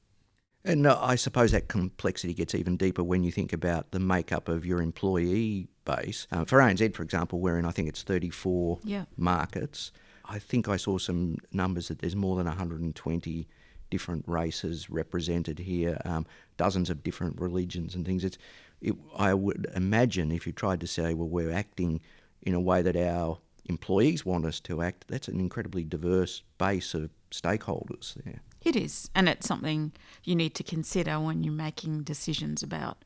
And 0.67 0.85
uh, 0.85 0.99
I 1.01 1.15
suppose 1.15 1.53
that 1.53 1.69
complexity 1.69 2.33
gets 2.33 2.53
even 2.53 2.75
deeper 2.75 3.01
when 3.01 3.23
you 3.23 3.31
think 3.31 3.53
about 3.53 3.91
the 3.91 3.99
makeup 3.99 4.49
of 4.49 4.65
your 4.65 4.81
employee 4.81 5.69
base. 5.85 6.27
Uh, 6.29 6.43
for 6.43 6.59
ANZ, 6.59 6.93
for 6.93 7.03
example, 7.03 7.39
wherein 7.39 7.63
I 7.63 7.71
think 7.71 7.87
it's 7.87 8.03
34 8.03 8.79
yeah. 8.83 9.05
markets, 9.15 9.93
I 10.25 10.39
think 10.39 10.67
I 10.67 10.75
saw 10.75 10.97
some 10.97 11.37
numbers 11.53 11.87
that 11.87 11.99
there's 11.99 12.17
more 12.17 12.35
than 12.35 12.47
120 12.47 13.47
different 13.89 14.25
races 14.27 14.89
represented 14.89 15.59
here, 15.59 16.01
um, 16.03 16.25
dozens 16.57 16.89
of 16.89 17.01
different 17.01 17.39
religions 17.39 17.95
and 17.95 18.05
things. 18.05 18.25
It's, 18.25 18.37
it, 18.81 18.93
I 19.17 19.33
would 19.33 19.67
imagine 19.73 20.33
if 20.33 20.45
you 20.45 20.51
tried 20.51 20.81
to 20.81 20.87
say, 20.87 21.13
well, 21.13 21.29
we're 21.29 21.53
acting 21.53 22.01
in 22.41 22.53
a 22.53 22.59
way 22.59 22.81
that 22.81 22.97
our 22.97 23.37
employees 23.67 24.25
want 24.25 24.45
us 24.45 24.59
to 24.61 24.81
act, 24.81 25.05
that's 25.07 25.29
an 25.29 25.39
incredibly 25.39 25.85
diverse 25.85 26.41
base 26.57 26.93
of 26.93 27.09
stakeholders 27.31 28.15
there. 28.25 28.41
It 28.67 28.75
is, 28.75 29.09
and 29.15 29.29
it's 29.29 29.47
something 29.47 29.93
you 30.25 30.35
need 30.35 30.53
to 30.55 30.63
consider 30.63 31.21
when 31.21 31.41
you're 31.41 31.53
making 31.53 32.03
decisions 32.03 32.61
about 32.61 32.97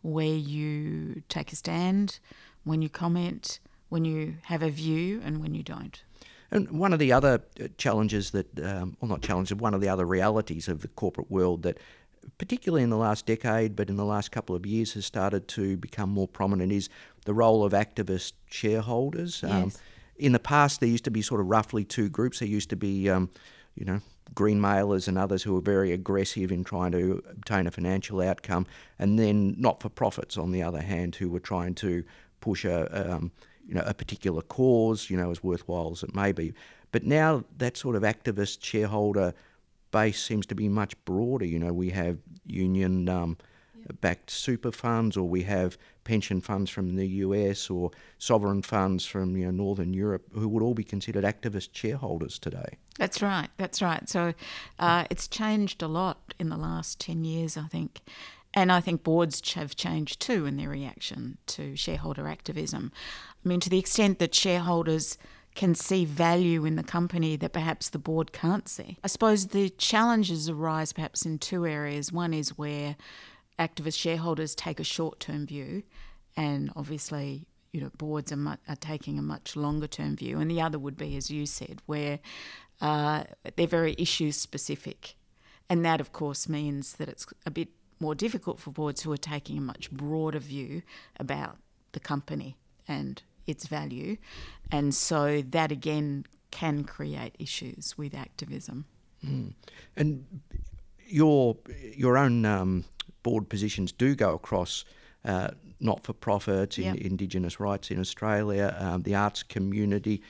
where 0.00 0.24
you 0.24 1.22
take 1.28 1.52
a 1.52 1.56
stand, 1.56 2.20
when 2.64 2.80
you 2.80 2.88
comment, 2.88 3.60
when 3.90 4.06
you 4.06 4.36
have 4.44 4.62
a 4.62 4.70
view, 4.70 5.20
and 5.22 5.42
when 5.42 5.54
you 5.54 5.62
don't. 5.62 6.02
And 6.50 6.70
one 6.70 6.94
of 6.94 6.98
the 6.98 7.12
other 7.12 7.42
uh, 7.62 7.68
challenges 7.76 8.30
that, 8.30 8.58
um, 8.60 8.96
well, 8.98 9.10
not 9.10 9.20
challenges, 9.20 9.54
one 9.58 9.74
of 9.74 9.82
the 9.82 9.90
other 9.90 10.06
realities 10.06 10.68
of 10.68 10.80
the 10.80 10.88
corporate 10.88 11.30
world 11.30 11.64
that, 11.64 11.76
particularly 12.38 12.82
in 12.82 12.88
the 12.88 12.96
last 12.96 13.26
decade, 13.26 13.76
but 13.76 13.90
in 13.90 13.96
the 13.96 14.06
last 14.06 14.32
couple 14.32 14.56
of 14.56 14.64
years, 14.64 14.94
has 14.94 15.04
started 15.04 15.48
to 15.48 15.76
become 15.76 16.08
more 16.08 16.28
prominent 16.28 16.72
is 16.72 16.88
the 17.26 17.34
role 17.34 17.62
of 17.62 17.74
activist 17.74 18.32
shareholders. 18.48 19.44
Um, 19.44 19.64
yes. 19.64 19.78
in 20.16 20.32
the 20.32 20.38
past, 20.38 20.80
there 20.80 20.88
used 20.88 21.04
to 21.04 21.10
be 21.10 21.20
sort 21.20 21.42
of 21.42 21.48
roughly 21.48 21.84
two 21.84 22.08
groups. 22.08 22.38
There 22.38 22.48
used 22.48 22.70
to 22.70 22.76
be, 22.76 23.10
um, 23.10 23.28
you 23.74 23.84
know, 23.84 24.00
green 24.34 24.60
mailers 24.60 25.08
and 25.08 25.18
others 25.18 25.42
who 25.42 25.56
are 25.56 25.60
very 25.60 25.92
aggressive 25.92 26.52
in 26.52 26.64
trying 26.64 26.92
to 26.92 27.22
obtain 27.30 27.66
a 27.66 27.70
financial 27.70 28.20
outcome, 28.20 28.66
and 28.98 29.18
then 29.18 29.54
not 29.58 29.82
for 29.82 29.88
profits 29.88 30.36
on 30.38 30.52
the 30.52 30.62
other 30.62 30.80
hand, 30.80 31.16
who 31.16 31.28
were 31.28 31.40
trying 31.40 31.74
to 31.76 32.04
push 32.40 32.64
a 32.64 33.12
um, 33.12 33.32
you 33.66 33.74
know 33.74 33.82
a 33.86 33.94
particular 33.94 34.42
cause, 34.42 35.10
you 35.10 35.16
know, 35.16 35.30
as 35.30 35.42
worthwhile 35.42 35.90
as 35.92 36.02
it 36.02 36.14
may 36.14 36.32
be. 36.32 36.52
But 36.92 37.04
now 37.04 37.44
that 37.58 37.76
sort 37.76 37.96
of 37.96 38.02
activist 38.02 38.64
shareholder 38.64 39.34
base 39.90 40.22
seems 40.22 40.46
to 40.46 40.54
be 40.54 40.68
much 40.68 40.96
broader. 41.04 41.44
You 41.44 41.58
know, 41.58 41.72
we 41.72 41.90
have 41.90 42.18
union. 42.46 43.08
Um, 43.08 43.36
backed 43.92 44.30
super 44.30 44.72
funds, 44.72 45.16
or 45.16 45.28
we 45.28 45.42
have 45.42 45.78
pension 46.04 46.40
funds 46.40 46.70
from 46.70 46.96
the 46.96 47.06
US, 47.06 47.70
or 47.70 47.90
sovereign 48.18 48.62
funds 48.62 49.04
from 49.04 49.36
you 49.36 49.46
know, 49.46 49.50
Northern 49.50 49.92
Europe, 49.92 50.26
who 50.32 50.48
would 50.48 50.62
all 50.62 50.74
be 50.74 50.84
considered 50.84 51.24
activist 51.24 51.70
shareholders 51.72 52.38
today. 52.38 52.78
That's 52.98 53.22
right. 53.22 53.48
That's 53.56 53.80
right. 53.80 54.08
So 54.08 54.34
uh, 54.78 55.04
it's 55.10 55.28
changed 55.28 55.82
a 55.82 55.88
lot 55.88 56.34
in 56.38 56.48
the 56.48 56.56
last 56.56 57.00
10 57.00 57.24
years, 57.24 57.56
I 57.56 57.64
think. 57.64 58.00
And 58.52 58.72
I 58.72 58.80
think 58.80 59.04
boards 59.04 59.54
have 59.54 59.76
changed 59.76 60.20
too 60.20 60.44
in 60.44 60.56
their 60.56 60.68
reaction 60.68 61.38
to 61.48 61.76
shareholder 61.76 62.26
activism. 62.26 62.90
I 63.44 63.48
mean, 63.48 63.60
to 63.60 63.70
the 63.70 63.78
extent 63.78 64.18
that 64.18 64.34
shareholders 64.34 65.16
can 65.54 65.74
see 65.74 66.04
value 66.04 66.64
in 66.64 66.76
the 66.76 66.82
company 66.82 67.36
that 67.36 67.52
perhaps 67.52 67.88
the 67.88 67.98
board 67.98 68.32
can't 68.32 68.68
see. 68.68 68.98
I 69.02 69.08
suppose 69.08 69.48
the 69.48 69.70
challenges 69.70 70.48
arise 70.48 70.92
perhaps 70.92 71.26
in 71.26 71.38
two 71.38 71.66
areas. 71.66 72.12
One 72.12 72.32
is 72.32 72.56
where 72.56 72.96
activist 73.60 73.98
shareholders 73.98 74.54
take 74.54 74.80
a 74.80 74.84
short 74.84 75.20
term 75.20 75.46
view, 75.46 75.84
and 76.36 76.72
obviously 76.74 77.46
you 77.72 77.80
know 77.80 77.90
boards 77.96 78.32
are, 78.32 78.36
mu- 78.36 78.56
are 78.68 78.76
taking 78.76 79.18
a 79.18 79.22
much 79.22 79.54
longer 79.54 79.86
term 79.86 80.16
view, 80.16 80.40
and 80.40 80.50
the 80.50 80.60
other 80.60 80.78
would 80.78 80.96
be, 80.96 81.16
as 81.16 81.30
you 81.30 81.46
said, 81.46 81.80
where 81.86 82.18
uh, 82.80 83.24
they're 83.56 83.66
very 83.66 83.94
issue 83.98 84.32
specific. 84.32 85.14
And 85.68 85.84
that, 85.84 86.00
of 86.00 86.12
course, 86.12 86.48
means 86.48 86.94
that 86.94 87.08
it's 87.08 87.26
a 87.46 87.50
bit 87.50 87.68
more 88.00 88.16
difficult 88.16 88.58
for 88.58 88.72
boards 88.72 89.02
who 89.02 89.12
are 89.12 89.16
taking 89.16 89.58
a 89.58 89.60
much 89.60 89.90
broader 89.92 90.40
view 90.40 90.82
about 91.18 91.58
the 91.92 92.00
company 92.00 92.56
and 92.88 93.22
its 93.46 93.66
value. 93.66 94.16
And 94.72 94.94
so 94.94 95.42
that 95.42 95.70
again 95.70 96.26
can 96.50 96.84
create 96.84 97.36
issues 97.38 97.96
with 97.96 98.14
activism. 98.14 98.86
Mm. 99.24 99.54
And 99.96 100.40
your 101.06 101.56
your 101.94 102.16
own 102.16 102.44
um, 102.44 102.84
board 103.22 103.48
positions 103.48 103.92
do 103.92 104.14
go 104.14 104.34
across 104.34 104.84
uh, 105.24 105.48
not 105.80 106.02
for 106.02 106.12
profit, 106.12 106.78
in, 106.78 106.94
yep. 106.94 106.96
Indigenous 106.96 107.60
rights 107.60 107.90
in 107.90 108.00
Australia, 108.00 108.74
um, 108.78 109.02
the 109.02 109.14
arts 109.14 109.42
community. 109.42 110.22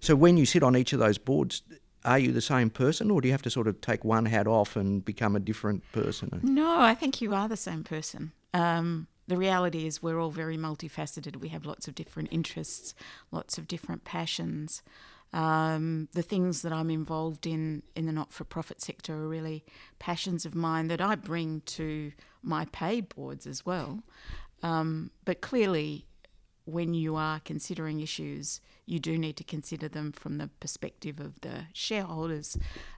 So 0.00 0.14
when 0.14 0.36
you 0.36 0.46
sit 0.46 0.62
on 0.62 0.76
each 0.76 0.92
of 0.92 0.98
those 0.98 1.18
boards, 1.18 1.62
are 2.04 2.18
you 2.18 2.32
the 2.32 2.40
same 2.40 2.70
person 2.70 3.10
or 3.10 3.20
do 3.20 3.28
you 3.28 3.32
have 3.32 3.42
to 3.42 3.50
sort 3.50 3.66
of 3.66 3.80
take 3.80 4.04
one 4.04 4.26
hat 4.26 4.46
off 4.46 4.76
and 4.76 5.04
become 5.04 5.34
a 5.34 5.40
different 5.40 5.82
person? 5.92 6.40
No, 6.42 6.80
I 6.80 6.94
think 6.94 7.20
you 7.20 7.34
are 7.34 7.48
the 7.48 7.56
same 7.56 7.82
person. 7.82 8.32
Um, 8.54 9.08
the 9.26 9.36
reality 9.36 9.86
is 9.86 10.02
we're 10.02 10.20
all 10.20 10.30
very 10.30 10.56
multifaceted. 10.56 11.36
We 11.36 11.48
have 11.48 11.66
lots 11.66 11.88
of 11.88 11.96
different 11.96 12.28
interests, 12.30 12.94
lots 13.32 13.58
of 13.58 13.66
different 13.66 14.04
passions. 14.04 14.82
Um, 15.32 16.08
the 16.12 16.22
things 16.22 16.62
that 16.62 16.72
I'm 16.72 16.90
involved 16.90 17.46
in 17.46 17.82
in 17.94 18.06
the 18.06 18.12
not-for-profit 18.12 18.80
sector 18.80 19.14
are 19.14 19.28
really 19.28 19.64
passions 19.98 20.46
of 20.46 20.54
mine 20.54 20.88
that 20.88 21.00
I 21.00 21.14
bring 21.14 21.60
to 21.62 22.12
my 22.42 22.64
paid 22.66 23.08
boards 23.14 23.46
as 23.46 23.66
well. 23.66 24.02
Um, 24.62 25.10
but 25.24 25.40
clearly, 25.40 26.06
when 26.64 26.94
you 26.94 27.16
are 27.16 27.40
considering 27.40 28.00
issues, 28.00 28.60
you 28.86 28.98
do 28.98 29.18
need 29.18 29.36
to 29.36 29.44
consider 29.44 29.88
them 29.88 30.12
from 30.12 30.38
the 30.38 30.48
perspective 30.60 31.20
of 31.20 31.40
the 31.40 31.66
shareholders 31.72 32.56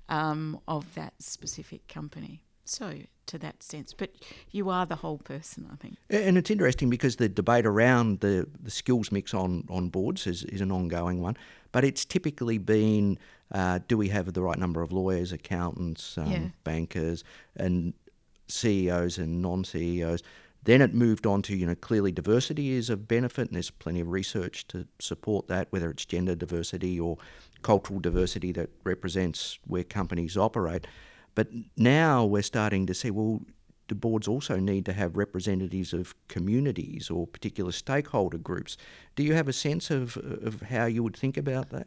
um, 0.08 0.60
of 0.66 0.94
that 0.94 1.14
specific 1.18 1.88
company. 1.88 2.42
So, 2.68 2.94
to 3.26 3.38
that 3.38 3.62
sense, 3.62 3.94
but 3.94 4.10
you 4.50 4.68
are 4.68 4.86
the 4.86 4.96
whole 4.96 5.18
person, 5.18 5.68
I 5.72 5.76
think. 5.76 5.96
And 6.10 6.36
it's 6.36 6.50
interesting 6.50 6.90
because 6.90 7.16
the 7.16 7.28
debate 7.28 7.66
around 7.66 8.20
the, 8.20 8.46
the 8.62 8.70
skills 8.70 9.10
mix 9.10 9.32
on, 9.34 9.64
on 9.70 9.88
boards 9.88 10.26
is, 10.26 10.44
is 10.44 10.60
an 10.60 10.70
ongoing 10.70 11.20
one, 11.22 11.36
but 11.72 11.84
it's 11.84 12.04
typically 12.04 12.58
been 12.58 13.18
uh, 13.52 13.78
do 13.88 13.96
we 13.96 14.08
have 14.08 14.32
the 14.32 14.42
right 14.42 14.58
number 14.58 14.82
of 14.82 14.92
lawyers, 14.92 15.32
accountants, 15.32 16.18
um, 16.18 16.30
yeah. 16.30 16.48
bankers, 16.64 17.24
and 17.56 17.94
CEOs 18.48 19.18
and 19.18 19.40
non 19.40 19.64
CEOs? 19.64 20.22
Then 20.64 20.82
it 20.82 20.92
moved 20.92 21.26
on 21.26 21.40
to, 21.42 21.56
you 21.56 21.64
know, 21.64 21.74
clearly 21.74 22.12
diversity 22.12 22.72
is 22.72 22.90
a 22.90 22.96
benefit, 22.96 23.48
and 23.48 23.54
there's 23.54 23.70
plenty 23.70 24.00
of 24.00 24.08
research 24.08 24.66
to 24.68 24.86
support 24.98 25.48
that, 25.48 25.68
whether 25.70 25.88
it's 25.88 26.04
gender 26.04 26.34
diversity 26.34 27.00
or 27.00 27.16
cultural 27.62 28.00
diversity 28.00 28.52
that 28.52 28.68
represents 28.84 29.58
where 29.66 29.84
companies 29.84 30.36
operate. 30.36 30.86
But 31.38 31.50
now 31.76 32.24
we're 32.24 32.42
starting 32.42 32.84
to 32.86 32.94
see, 32.94 33.12
well, 33.12 33.42
the 33.86 33.94
boards 33.94 34.26
also 34.26 34.56
need 34.56 34.84
to 34.86 34.92
have 34.92 35.16
representatives 35.16 35.92
of 35.92 36.16
communities 36.26 37.10
or 37.10 37.28
particular 37.28 37.70
stakeholder 37.70 38.38
groups. 38.38 38.76
Do 39.14 39.22
you 39.22 39.34
have 39.34 39.46
a 39.46 39.52
sense 39.52 39.88
of, 39.88 40.16
of 40.16 40.62
how 40.62 40.86
you 40.86 41.04
would 41.04 41.16
think 41.16 41.36
about 41.36 41.70
that? 41.70 41.86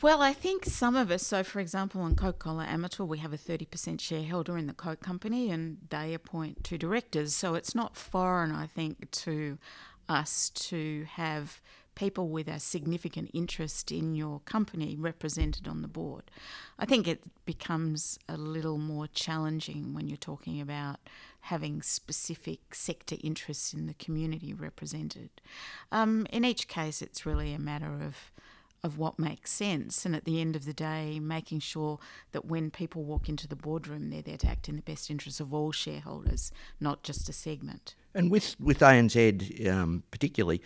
Well, 0.00 0.22
I 0.22 0.32
think 0.32 0.64
some 0.64 0.94
of 0.94 1.10
us, 1.10 1.26
so 1.26 1.42
for 1.42 1.58
example, 1.58 2.02
on 2.02 2.14
Coca 2.14 2.38
Cola 2.38 2.66
Amatil, 2.66 3.08
we 3.08 3.18
have 3.18 3.32
a 3.32 3.36
30% 3.36 4.00
shareholder 4.00 4.56
in 4.56 4.68
the 4.68 4.72
Coke 4.72 5.00
company 5.00 5.50
and 5.50 5.78
they 5.90 6.14
appoint 6.14 6.62
two 6.62 6.78
directors. 6.78 7.34
So 7.34 7.56
it's 7.56 7.74
not 7.74 7.96
foreign, 7.96 8.52
I 8.52 8.68
think, 8.68 9.10
to 9.10 9.58
us 10.08 10.50
to 10.50 11.04
have 11.14 11.60
people 11.94 12.28
with 12.28 12.48
a 12.48 12.60
significant 12.60 13.30
interest 13.32 13.92
in 13.92 14.14
your 14.14 14.40
company 14.40 14.96
represented 14.98 15.68
on 15.68 15.82
the 15.82 15.88
board. 15.88 16.24
I 16.78 16.84
think 16.86 17.06
it 17.06 17.22
becomes 17.44 18.18
a 18.28 18.36
little 18.36 18.78
more 18.78 19.06
challenging 19.06 19.94
when 19.94 20.08
you're 20.08 20.16
talking 20.16 20.60
about 20.60 20.98
having 21.42 21.82
specific 21.82 22.74
sector 22.74 23.16
interests 23.22 23.72
in 23.72 23.86
the 23.86 23.94
community 23.94 24.52
represented. 24.52 25.30
Um, 25.92 26.26
in 26.30 26.44
each 26.44 26.68
case, 26.68 27.02
it's 27.02 27.26
really 27.26 27.52
a 27.52 27.58
matter 27.58 28.00
of 28.02 28.32
of 28.84 28.98
what 28.98 29.18
makes 29.18 29.50
sense. 29.50 30.04
And 30.04 30.14
at 30.14 30.26
the 30.26 30.42
end 30.42 30.54
of 30.54 30.66
the 30.66 30.74
day, 30.74 31.18
making 31.18 31.60
sure 31.60 31.98
that 32.32 32.44
when 32.44 32.70
people 32.70 33.02
walk 33.02 33.30
into 33.30 33.48
the 33.48 33.56
boardroom, 33.56 34.10
they're 34.10 34.20
there 34.20 34.36
to 34.36 34.46
act 34.46 34.68
in 34.68 34.76
the 34.76 34.82
best 34.82 35.10
interests 35.10 35.40
of 35.40 35.54
all 35.54 35.72
shareholders, 35.72 36.52
not 36.78 37.02
just 37.02 37.26
a 37.30 37.32
segment. 37.32 37.94
And 38.14 38.30
with, 38.30 38.54
with 38.60 38.80
ANZ 38.80 39.66
um, 39.72 40.02
particularly, 40.10 40.60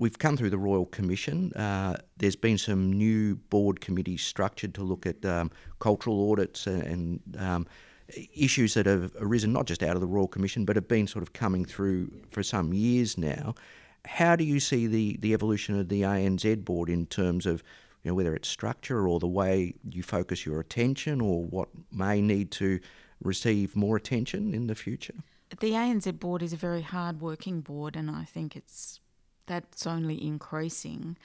we've 0.00 0.18
come 0.18 0.36
through 0.36 0.50
the 0.50 0.58
Royal 0.58 0.86
Commission. 0.86 1.52
Uh, 1.52 1.96
there's 2.16 2.34
been 2.34 2.58
some 2.58 2.92
new 2.92 3.36
board 3.36 3.80
committees 3.80 4.22
structured 4.22 4.74
to 4.74 4.82
look 4.82 5.06
at 5.06 5.24
um, 5.24 5.52
cultural 5.78 6.32
audits 6.32 6.66
and, 6.66 7.20
um, 7.38 7.66
issues 8.34 8.74
that 8.74 8.86
have 8.86 9.12
arisen 9.20 9.52
not 9.52 9.66
just 9.66 9.84
out 9.84 9.94
of 9.94 10.00
the 10.00 10.06
Royal 10.06 10.26
Commission, 10.26 10.64
but 10.64 10.74
have 10.74 10.88
been 10.88 11.06
sort 11.06 11.22
of 11.22 11.32
coming 11.32 11.64
through 11.64 12.10
for 12.32 12.42
some 12.42 12.72
years 12.72 13.16
now. 13.16 13.54
How 14.04 14.34
do 14.34 14.42
you 14.42 14.58
see 14.58 14.88
the, 14.88 15.16
the 15.20 15.32
evolution 15.32 15.78
of 15.78 15.88
the 15.88 16.02
ANZ 16.02 16.64
board 16.64 16.88
in 16.88 17.06
terms 17.06 17.46
of 17.46 17.62
you 18.02 18.10
know, 18.10 18.14
whether 18.14 18.34
it's 18.34 18.48
structure 18.48 19.06
or 19.06 19.20
the 19.20 19.28
way 19.28 19.74
you 19.88 20.02
focus 20.02 20.44
your 20.44 20.58
attention 20.58 21.20
or 21.20 21.44
what 21.44 21.68
may 21.92 22.20
need 22.20 22.50
to 22.52 22.80
receive 23.22 23.76
more 23.76 23.96
attention 23.96 24.54
in 24.54 24.66
the 24.66 24.74
future? 24.74 25.14
The 25.60 25.72
ANZ 25.72 26.18
board 26.18 26.42
is 26.42 26.52
a 26.52 26.56
very 26.56 26.82
hard 26.82 27.20
working 27.20 27.60
board 27.60 27.94
and 27.94 28.10
I 28.10 28.24
think 28.24 28.56
it's 28.56 28.98
that's 29.50 29.84
only 29.84 30.24
increasing 30.24 31.16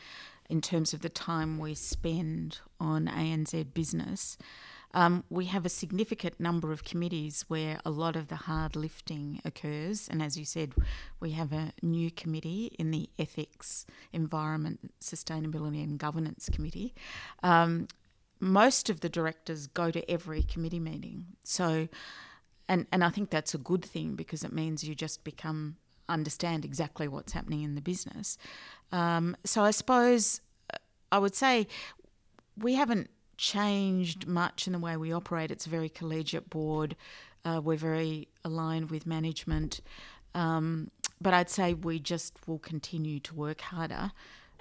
in 0.50 0.60
terms 0.60 0.94
of 0.94 1.02
the 1.02 1.10
time 1.10 1.60
we 1.60 1.76
spend 1.76 2.60
on 2.80 3.06
ANZ 3.06 3.72
business. 3.74 4.36
Um, 4.96 5.26
we 5.30 5.46
have 5.46 5.64
a 5.64 5.70
significant 5.70 6.40
number 6.40 6.72
of 6.72 6.84
committees 6.84 7.46
where 7.48 7.80
a 7.86 7.92
lot 7.92 8.16
of 8.16 8.30
the 8.30 8.36
hard 8.36 8.76
lifting 8.76 9.42
occurs. 9.46 10.08
And 10.10 10.24
as 10.24 10.38
you 10.38 10.46
said, 10.46 10.74
we 11.20 11.32
have 11.32 11.52
a 11.52 11.74
new 11.84 12.10
committee 12.10 12.72
in 12.80 12.90
the 12.90 13.10
Ethics, 13.20 13.86
Environment, 14.12 14.92
Sustainability 15.00 15.84
and 15.84 16.00
Governance 16.00 16.50
Committee. 16.52 16.96
Um, 17.44 17.88
most 18.40 18.90
of 18.90 19.02
the 19.02 19.10
directors 19.10 19.68
go 19.68 19.92
to 19.92 20.10
every 20.10 20.42
committee 20.42 20.80
meeting. 20.80 21.26
So, 21.44 21.88
and, 22.68 22.88
and 22.92 23.04
I 23.04 23.10
think 23.10 23.30
that's 23.30 23.54
a 23.54 23.60
good 23.60 23.86
thing 23.86 24.16
because 24.16 24.44
it 24.44 24.52
means 24.52 24.84
you 24.84 24.96
just 24.96 25.24
become 25.24 25.76
understand 26.10 26.66
exactly 26.66 27.08
what's 27.08 27.34
happening 27.34 27.64
in 27.64 27.76
the 27.76 27.82
business. 27.82 28.38
Um, 28.92 29.36
so 29.44 29.64
I 29.64 29.72
suppose 29.72 30.42
uh, 30.74 30.78
I 31.12 31.20
would 31.20 31.36
say 31.36 31.68
we 32.58 32.76
haven't 32.76 33.10
changed 33.38 34.28
much 34.28 34.68
in 34.68 34.74
the 34.74 34.80
way 34.80 34.96
we 34.98 35.12
operate. 35.12 35.52
It's 35.52 35.66
a 35.66 35.70
very 35.70 35.90
collegiate 35.90 36.50
board. 36.50 36.96
Uh, 37.44 37.62
we're 37.64 37.78
very 37.78 38.30
aligned 38.44 38.90
with 38.92 39.06
management. 39.06 39.82
Um, 40.34 40.92
but 41.22 41.34
I'd 41.34 41.50
say 41.50 41.74
we 41.74 42.00
just 42.00 42.48
will 42.48 42.60
continue 42.60 43.20
to 43.22 43.36
work 43.36 43.62
harder 43.62 44.12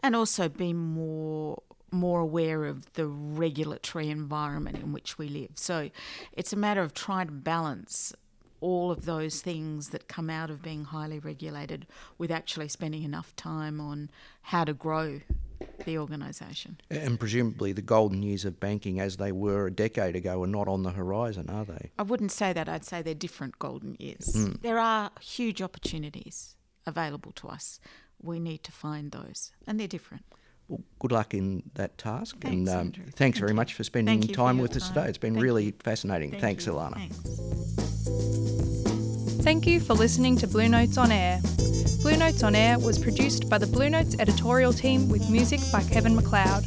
and 0.02 0.14
also 0.14 0.48
be 0.48 0.72
more 0.72 1.62
more 1.90 2.20
aware 2.20 2.64
of 2.64 2.92
the 2.94 3.06
regulatory 3.06 4.10
environment 4.10 4.76
in 4.76 4.92
which 4.92 5.16
we 5.16 5.28
live. 5.28 5.50
So 5.54 5.90
it's 6.32 6.52
a 6.52 6.56
matter 6.56 6.82
of 6.82 6.92
trying 6.92 7.26
to 7.28 7.32
balance 7.32 8.12
all 8.64 8.90
of 8.90 9.04
those 9.04 9.42
things 9.42 9.90
that 9.90 10.08
come 10.08 10.30
out 10.30 10.48
of 10.48 10.62
being 10.62 10.84
highly 10.84 11.18
regulated 11.18 11.86
with 12.16 12.30
actually 12.30 12.66
spending 12.66 13.02
enough 13.02 13.36
time 13.36 13.78
on 13.78 14.08
how 14.40 14.64
to 14.64 14.72
grow 14.72 15.20
the 15.84 15.98
organisation. 15.98 16.80
And 16.90 17.20
presumably 17.20 17.72
the 17.72 17.82
golden 17.82 18.22
years 18.22 18.46
of 18.46 18.58
banking 18.58 18.98
as 19.00 19.18
they 19.18 19.32
were 19.32 19.66
a 19.66 19.70
decade 19.70 20.16
ago 20.16 20.42
are 20.42 20.46
not 20.46 20.66
on 20.66 20.82
the 20.82 20.92
horizon, 20.92 21.50
are 21.50 21.66
they? 21.66 21.90
I 21.98 22.04
wouldn't 22.04 22.32
say 22.32 22.54
that. 22.54 22.66
I'd 22.66 22.86
say 22.86 23.02
they're 23.02 23.12
different 23.12 23.58
golden 23.58 23.96
years. 23.98 24.32
Mm. 24.34 24.62
There 24.62 24.78
are 24.78 25.10
huge 25.20 25.60
opportunities 25.60 26.56
available 26.86 27.32
to 27.32 27.48
us. 27.48 27.80
We 28.22 28.40
need 28.40 28.64
to 28.64 28.72
find 28.72 29.12
those, 29.12 29.52
and 29.66 29.78
they're 29.78 29.86
different. 29.86 30.24
Well, 30.68 30.80
good 30.98 31.12
luck 31.12 31.34
in 31.34 31.62
that 31.74 31.98
task. 31.98 32.36
Thanks, 32.40 32.54
and 32.54 32.68
um, 32.68 32.92
thanks 32.92 33.14
Thank 33.16 33.36
very 33.36 33.50
you. 33.50 33.56
much 33.56 33.74
for 33.74 33.84
spending 33.84 34.20
time 34.22 34.56
for 34.56 34.62
with 34.62 34.72
time. 34.72 34.76
us 34.82 34.88
today. 34.88 35.08
It's 35.08 35.18
been 35.18 35.34
Thank 35.34 35.42
really 35.44 35.64
you. 35.66 35.72
fascinating. 35.82 36.30
Thank 36.30 36.42
Thanks, 36.42 36.66
you. 36.66 36.72
Ilana. 36.72 36.94
Thanks. 36.94 37.18
Thank 39.44 39.66
you 39.66 39.78
for 39.80 39.92
listening 39.92 40.38
to 40.38 40.46
Blue 40.46 40.68
Notes 40.70 40.96
on 40.96 41.12
Air. 41.12 41.40
Blue 42.00 42.16
Notes 42.16 42.42
on 42.42 42.54
Air 42.54 42.78
was 42.78 42.98
produced 42.98 43.50
by 43.50 43.58
the 43.58 43.66
Blue 43.66 43.90
Notes 43.90 44.16
editorial 44.18 44.72
team 44.72 45.08
with 45.10 45.28
music 45.30 45.60
by 45.70 45.82
Kevin 45.82 46.14
MacLeod. 46.16 46.64